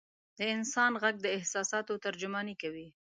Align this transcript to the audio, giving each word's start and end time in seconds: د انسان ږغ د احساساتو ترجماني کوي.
د 0.37 0.39
انسان 0.55 0.91
ږغ 1.01 1.15
د 1.23 1.27
احساساتو 1.37 1.93
ترجماني 2.05 2.55
کوي. 2.61 2.87